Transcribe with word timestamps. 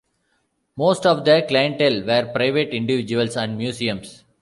Most 0.77 1.05
of 1.05 1.25
the 1.25 1.45
clientele 1.47 2.01
were 2.03 2.31
private 2.33 2.69
individuals 2.73 3.37
and 3.37 3.55
museums. 3.55 4.23